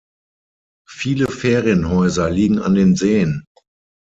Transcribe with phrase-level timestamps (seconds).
[0.89, 3.45] Viele Ferienhäuser liegen an den Seen.